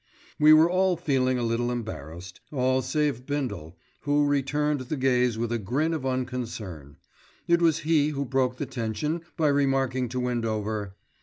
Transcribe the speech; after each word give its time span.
We 0.39 0.51
were 0.51 0.67
all 0.67 0.97
feeling 0.97 1.37
a 1.37 1.43
little 1.43 1.69
embarrassed, 1.69 2.41
all 2.51 2.81
save 2.81 3.27
Bindle, 3.27 3.77
who 3.99 4.25
returned 4.25 4.81
the 4.81 4.97
gaze 4.97 5.37
with 5.37 5.51
a 5.51 5.59
grin 5.59 5.93
of 5.93 6.07
unconcern. 6.07 6.97
It 7.47 7.61
was 7.61 7.81
he 7.85 8.07
who 8.09 8.25
broke 8.25 8.57
the 8.57 8.65
tension 8.65 9.21
by 9.37 9.49
remarking 9.49 10.09
to 10.09 10.19
Windover. 10.19 10.95